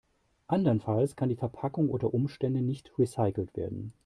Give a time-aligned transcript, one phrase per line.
[0.47, 3.93] Andernfalls kann die Verpackung unter Umständen nicht recycelt werden.